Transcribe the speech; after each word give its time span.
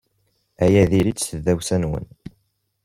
Aya 0.63 0.83
diri-t 0.91 1.21
i 1.35 1.35
tdawsa-nwen. 1.37 2.05